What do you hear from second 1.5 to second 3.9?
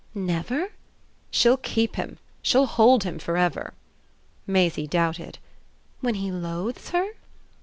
keep him. She'll hold him for ever."